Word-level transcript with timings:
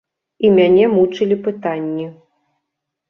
І 0.47 0.49
мяне 0.57 0.87
мучылі 0.95 1.35
пытанні. 1.49 2.07